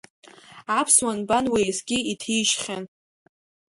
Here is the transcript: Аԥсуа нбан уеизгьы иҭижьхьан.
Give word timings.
Аԥсуа 0.79 1.13
нбан 1.19 1.45
уеизгьы 1.53 1.97
иҭижьхьан. 2.11 2.83